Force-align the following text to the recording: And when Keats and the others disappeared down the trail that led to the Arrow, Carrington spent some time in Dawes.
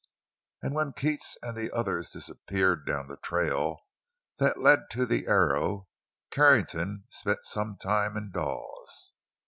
And 0.63 0.73
when 0.73 0.93
Keats 0.93 1.37
and 1.43 1.55
the 1.55 1.69
others 1.71 2.09
disappeared 2.09 2.87
down 2.87 3.07
the 3.07 3.17
trail 3.17 3.81
that 4.39 4.57
led 4.57 4.89
to 4.93 5.05
the 5.05 5.27
Arrow, 5.27 5.83
Carrington 6.31 7.03
spent 7.11 7.45
some 7.45 7.77
time 7.77 8.17
in 8.17 8.31
Dawes. 8.31 9.13